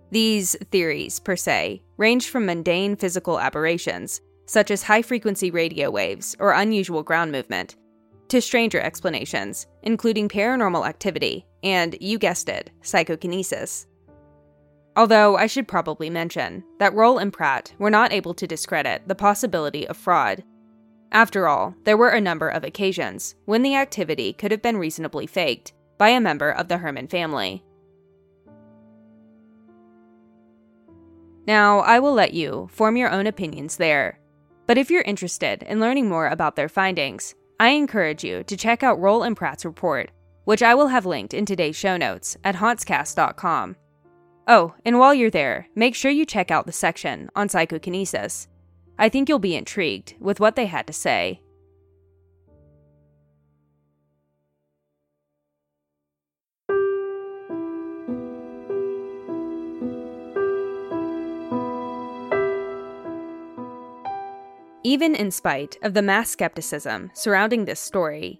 These 0.09 0.55
theories, 0.71 1.19
per 1.19 1.35
se, 1.35 1.81
range 1.97 2.29
from 2.29 2.45
mundane 2.45 2.95
physical 2.95 3.41
aberrations, 3.41 4.21
such 4.45 4.71
as 4.71 4.83
high 4.83 5.01
frequency 5.01 5.51
radio 5.51 5.91
waves 5.91 6.35
or 6.39 6.53
unusual 6.53 7.03
ground 7.03 7.33
movement, 7.33 7.75
to 8.29 8.39
stranger 8.39 8.79
explanations, 8.79 9.67
including 9.83 10.29
paranormal 10.29 10.87
activity 10.87 11.45
and, 11.61 11.97
you 11.99 12.17
guessed 12.17 12.47
it, 12.47 12.71
psychokinesis. 12.81 13.85
Although 14.95 15.35
I 15.35 15.47
should 15.47 15.67
probably 15.67 16.09
mention 16.09 16.63
that 16.79 16.93
Roll 16.93 17.17
and 17.17 17.33
Pratt 17.33 17.73
were 17.79 17.89
not 17.89 18.13
able 18.13 18.33
to 18.35 18.47
discredit 18.47 19.07
the 19.07 19.15
possibility 19.15 19.85
of 19.87 19.97
fraud. 19.97 20.43
After 21.11 21.47
all, 21.47 21.75
there 21.83 21.97
were 21.97 22.09
a 22.09 22.21
number 22.21 22.47
of 22.47 22.63
occasions 22.63 23.35
when 23.45 23.63
the 23.63 23.75
activity 23.75 24.31
could 24.31 24.51
have 24.51 24.61
been 24.61 24.77
reasonably 24.77 25.27
faked 25.27 25.73
by 25.97 26.09
a 26.09 26.21
member 26.21 26.49
of 26.49 26.67
the 26.67 26.77
Herman 26.77 27.07
family. 27.07 27.63
Now, 31.45 31.79
I 31.79 31.99
will 31.99 32.13
let 32.13 32.33
you 32.33 32.69
form 32.71 32.95
your 32.95 33.09
own 33.09 33.27
opinions 33.27 33.77
there. 33.77 34.19
But 34.67 34.77
if 34.77 34.89
you're 34.89 35.01
interested 35.01 35.63
in 35.63 35.81
learning 35.81 36.07
more 36.07 36.27
about 36.27 36.55
their 36.55 36.69
findings, 36.69 37.35
I 37.59 37.69
encourage 37.69 38.23
you 38.23 38.43
to 38.43 38.55
check 38.55 38.83
out 38.83 38.99
Roll 38.99 39.23
and 39.23 39.35
Pratt's 39.35 39.65
report, 39.65 40.11
which 40.45 40.63
I 40.63 40.75
will 40.75 40.87
have 40.87 41.05
linked 41.05 41.33
in 41.33 41.45
today's 41.45 41.75
show 41.75 41.97
notes 41.97 42.37
at 42.43 42.55
hauntscast.com. 42.55 43.75
Oh, 44.47 44.73
and 44.85 44.97
while 44.97 45.13
you're 45.13 45.29
there, 45.29 45.67
make 45.75 45.93
sure 45.93 46.09
you 46.09 46.25
check 46.25 46.51
out 46.51 46.65
the 46.65 46.71
section 46.71 47.29
on 47.35 47.49
psychokinesis. 47.49 48.47
I 49.01 49.09
think 49.09 49.27
you'll 49.27 49.39
be 49.39 49.55
intrigued 49.55 50.13
with 50.19 50.39
what 50.39 50.55
they 50.55 50.67
had 50.67 50.85
to 50.85 50.93
say. 50.93 51.41
Even 64.83 65.15
in 65.15 65.31
spite 65.31 65.77
of 65.81 65.95
the 65.95 66.03
mass 66.03 66.29
skepticism 66.29 67.09
surrounding 67.15 67.65
this 67.65 67.79
story, 67.79 68.39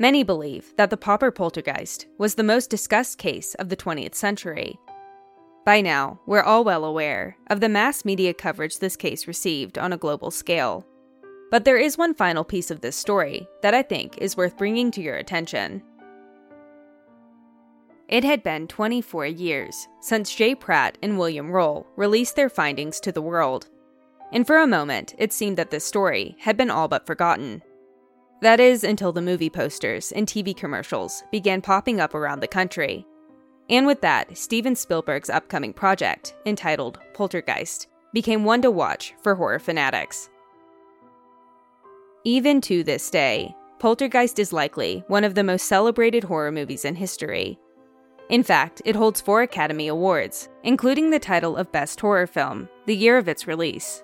many 0.00 0.24
believe 0.24 0.74
that 0.76 0.90
the 0.90 0.96
Popper 0.96 1.30
poltergeist 1.30 2.06
was 2.18 2.34
the 2.34 2.42
most 2.42 2.68
discussed 2.68 3.18
case 3.18 3.54
of 3.56 3.68
the 3.68 3.76
20th 3.76 4.16
century. 4.16 4.76
By 5.64 5.80
now, 5.80 6.20
we're 6.26 6.42
all 6.42 6.64
well 6.64 6.84
aware 6.84 7.36
of 7.48 7.60
the 7.60 7.68
mass 7.68 8.04
media 8.04 8.34
coverage 8.34 8.78
this 8.78 8.96
case 8.96 9.26
received 9.26 9.78
on 9.78 9.92
a 9.92 9.98
global 9.98 10.30
scale. 10.30 10.86
But 11.50 11.64
there 11.64 11.76
is 11.76 11.98
one 11.98 12.14
final 12.14 12.44
piece 12.44 12.70
of 12.70 12.80
this 12.80 12.96
story 12.96 13.46
that 13.62 13.74
I 13.74 13.82
think 13.82 14.18
is 14.18 14.36
worth 14.36 14.56
bringing 14.56 14.90
to 14.92 15.02
your 15.02 15.16
attention. 15.16 15.82
It 18.08 18.24
had 18.24 18.42
been 18.42 18.66
24 18.66 19.26
years 19.26 19.86
since 20.00 20.34
Jay 20.34 20.54
Pratt 20.54 20.98
and 21.02 21.18
William 21.18 21.50
Roll 21.50 21.86
released 21.96 22.36
their 22.36 22.48
findings 22.48 22.98
to 23.00 23.12
the 23.12 23.22
world 23.22 23.68
and 24.32 24.46
for 24.46 24.58
a 24.58 24.66
moment, 24.66 25.14
it 25.18 25.32
seemed 25.32 25.56
that 25.58 25.70
this 25.70 25.84
story 25.84 26.36
had 26.40 26.56
been 26.56 26.70
all 26.70 26.88
but 26.88 27.06
forgotten. 27.06 27.62
That 28.42 28.60
is, 28.60 28.84
until 28.84 29.12
the 29.12 29.20
movie 29.20 29.50
posters 29.50 30.12
and 30.12 30.26
TV 30.26 30.56
commercials 30.56 31.22
began 31.30 31.60
popping 31.60 32.00
up 32.00 32.14
around 32.14 32.40
the 32.40 32.48
country. 32.48 33.06
And 33.70 33.86
with 33.86 34.00
that, 34.00 34.36
Steven 34.36 34.74
Spielberg's 34.74 35.30
upcoming 35.30 35.72
project, 35.72 36.34
entitled 36.44 36.98
Poltergeist, 37.14 37.86
became 38.12 38.44
one 38.44 38.60
to 38.62 38.70
watch 38.70 39.14
for 39.22 39.36
horror 39.36 39.60
fanatics. 39.60 40.28
Even 42.24 42.60
to 42.62 42.82
this 42.82 43.08
day, 43.10 43.54
Poltergeist 43.78 44.40
is 44.40 44.52
likely 44.52 45.04
one 45.06 45.24
of 45.24 45.36
the 45.36 45.44
most 45.44 45.66
celebrated 45.66 46.24
horror 46.24 46.50
movies 46.50 46.84
in 46.84 46.96
history. 46.96 47.58
In 48.28 48.42
fact, 48.42 48.82
it 48.84 48.96
holds 48.96 49.20
four 49.20 49.42
Academy 49.42 49.88
Awards, 49.88 50.48
including 50.64 51.10
the 51.10 51.18
title 51.18 51.56
of 51.56 51.72
Best 51.72 52.00
Horror 52.00 52.26
Film, 52.26 52.68
the 52.86 52.96
year 52.96 53.16
of 53.16 53.28
its 53.28 53.46
release. 53.46 54.02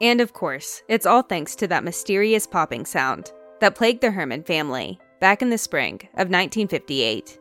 And 0.00 0.20
of 0.20 0.32
course, 0.32 0.82
it's 0.88 1.06
all 1.06 1.22
thanks 1.22 1.56
to 1.56 1.66
that 1.66 1.84
mysterious 1.84 2.46
popping 2.46 2.86
sound 2.86 3.32
that 3.60 3.74
plagued 3.74 4.00
the 4.00 4.12
Herman 4.12 4.44
family 4.44 4.98
back 5.20 5.42
in 5.42 5.50
the 5.50 5.58
spring 5.58 6.00
of 6.14 6.30
1958. 6.30 7.38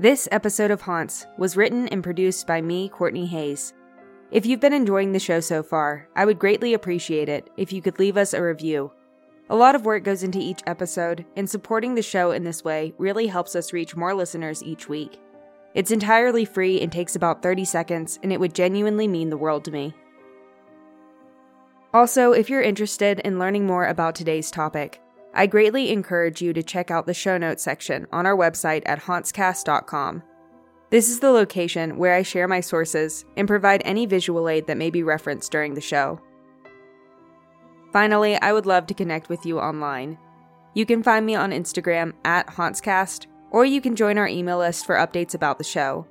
This 0.00 0.28
episode 0.30 0.70
of 0.70 0.82
Haunts 0.82 1.26
was 1.38 1.56
written 1.56 1.88
and 1.88 2.04
produced 2.04 2.46
by 2.46 2.60
me, 2.60 2.88
Courtney 2.88 3.26
Hayes. 3.26 3.74
If 4.30 4.46
you've 4.46 4.60
been 4.60 4.72
enjoying 4.72 5.10
the 5.10 5.18
show 5.18 5.40
so 5.40 5.60
far, 5.60 6.06
I 6.14 6.24
would 6.24 6.38
greatly 6.38 6.72
appreciate 6.72 7.28
it 7.28 7.50
if 7.56 7.72
you 7.72 7.82
could 7.82 7.98
leave 7.98 8.16
us 8.16 8.32
a 8.32 8.40
review. 8.40 8.92
A 9.50 9.56
lot 9.56 9.74
of 9.74 9.84
work 9.84 10.04
goes 10.04 10.22
into 10.22 10.38
each 10.38 10.60
episode, 10.68 11.26
and 11.34 11.50
supporting 11.50 11.96
the 11.96 12.02
show 12.02 12.30
in 12.30 12.44
this 12.44 12.62
way 12.62 12.94
really 12.96 13.26
helps 13.26 13.56
us 13.56 13.72
reach 13.72 13.96
more 13.96 14.14
listeners 14.14 14.62
each 14.62 14.88
week. 14.88 15.18
It's 15.74 15.90
entirely 15.90 16.44
free 16.44 16.80
and 16.80 16.92
takes 16.92 17.16
about 17.16 17.42
30 17.42 17.64
seconds, 17.64 18.20
and 18.22 18.32
it 18.32 18.38
would 18.38 18.54
genuinely 18.54 19.08
mean 19.08 19.30
the 19.30 19.36
world 19.36 19.64
to 19.64 19.72
me. 19.72 19.94
Also, 21.92 22.30
if 22.30 22.48
you're 22.48 22.62
interested 22.62 23.18
in 23.24 23.40
learning 23.40 23.66
more 23.66 23.88
about 23.88 24.14
today's 24.14 24.52
topic, 24.52 25.00
I 25.38 25.46
greatly 25.46 25.92
encourage 25.92 26.42
you 26.42 26.52
to 26.52 26.64
check 26.64 26.90
out 26.90 27.06
the 27.06 27.14
show 27.14 27.38
notes 27.38 27.62
section 27.62 28.08
on 28.10 28.26
our 28.26 28.36
website 28.36 28.82
at 28.86 29.02
hauntscast.com. 29.02 30.24
This 30.90 31.08
is 31.08 31.20
the 31.20 31.30
location 31.30 31.96
where 31.96 32.14
I 32.14 32.22
share 32.22 32.48
my 32.48 32.58
sources 32.58 33.24
and 33.36 33.46
provide 33.46 33.80
any 33.84 34.04
visual 34.04 34.48
aid 34.48 34.66
that 34.66 34.76
may 34.76 34.90
be 34.90 35.04
referenced 35.04 35.52
during 35.52 35.74
the 35.74 35.80
show. 35.80 36.20
Finally, 37.92 38.34
I 38.40 38.52
would 38.52 38.66
love 38.66 38.88
to 38.88 38.94
connect 38.94 39.28
with 39.28 39.46
you 39.46 39.60
online. 39.60 40.18
You 40.74 40.84
can 40.84 41.04
find 41.04 41.24
me 41.24 41.36
on 41.36 41.52
Instagram 41.52 42.14
at 42.24 42.48
hauntscast 42.48 43.28
or 43.52 43.64
you 43.64 43.80
can 43.80 43.94
join 43.94 44.18
our 44.18 44.26
email 44.26 44.58
list 44.58 44.86
for 44.86 44.96
updates 44.96 45.34
about 45.34 45.58
the 45.58 45.64
show. 45.64 46.04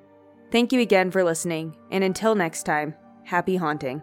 Thank 0.53 0.71
you 0.71 0.79
again 0.79 1.11
for 1.11 1.25
listening, 1.25 1.75
and 1.91 2.01
until 2.01 2.33
next 2.33 2.63
time, 2.63 2.95
happy 3.25 3.57
haunting. 3.57 4.01